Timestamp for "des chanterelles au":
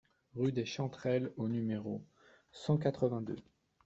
0.51-1.47